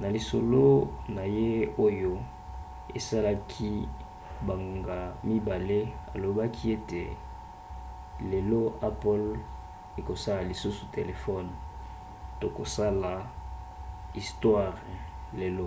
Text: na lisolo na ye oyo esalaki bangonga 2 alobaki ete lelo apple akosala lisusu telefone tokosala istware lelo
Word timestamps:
na 0.00 0.08
lisolo 0.14 0.68
na 1.16 1.24
ye 1.36 1.52
oyo 1.86 2.12
esalaki 2.98 3.70
bangonga 4.46 4.98
2 5.28 5.78
alobaki 6.14 6.64
ete 6.76 7.02
lelo 8.30 8.60
apple 8.88 9.28
akosala 9.98 10.40
lisusu 10.50 10.84
telefone 10.96 11.50
tokosala 12.40 13.12
istware 14.20 14.90
lelo 15.40 15.66